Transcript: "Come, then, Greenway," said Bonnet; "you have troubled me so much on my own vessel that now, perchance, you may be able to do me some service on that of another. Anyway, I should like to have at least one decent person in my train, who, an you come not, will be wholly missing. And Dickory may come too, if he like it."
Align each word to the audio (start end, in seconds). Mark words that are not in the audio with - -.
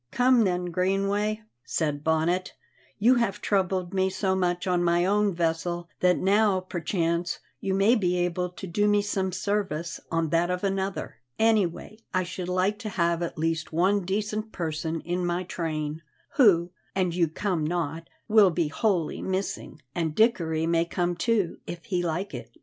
"Come, 0.09 0.45
then, 0.45 0.65
Greenway," 0.71 1.43
said 1.63 2.03
Bonnet; 2.03 2.53
"you 2.97 3.13
have 3.21 3.39
troubled 3.39 3.93
me 3.93 4.09
so 4.09 4.35
much 4.35 4.65
on 4.65 4.83
my 4.83 5.05
own 5.05 5.31
vessel 5.31 5.89
that 5.99 6.17
now, 6.17 6.59
perchance, 6.59 7.37
you 7.59 7.75
may 7.75 7.93
be 7.93 8.17
able 8.17 8.49
to 8.49 8.65
do 8.65 8.87
me 8.87 9.03
some 9.03 9.31
service 9.31 9.99
on 10.09 10.29
that 10.29 10.49
of 10.49 10.63
another. 10.63 11.17
Anyway, 11.37 11.99
I 12.15 12.23
should 12.23 12.49
like 12.49 12.79
to 12.79 12.89
have 12.89 13.21
at 13.21 13.37
least 13.37 13.71
one 13.71 14.03
decent 14.03 14.51
person 14.51 15.01
in 15.01 15.23
my 15.23 15.43
train, 15.43 16.01
who, 16.33 16.71
an 16.95 17.11
you 17.11 17.27
come 17.27 17.63
not, 17.63 18.09
will 18.27 18.49
be 18.49 18.69
wholly 18.69 19.21
missing. 19.21 19.83
And 19.93 20.15
Dickory 20.15 20.65
may 20.65 20.85
come 20.85 21.15
too, 21.15 21.59
if 21.67 21.85
he 21.85 22.01
like 22.01 22.33
it." 22.33 22.49